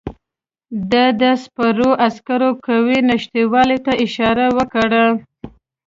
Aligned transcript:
ده 0.91 1.05
د 1.21 1.23
سپرو 1.43 1.89
عسکرو 2.07 2.49
قوې 2.65 2.99
نشتوالي 3.09 3.77
ته 3.85 3.91
اشاره 4.05 4.45
وکړه. 4.57 5.05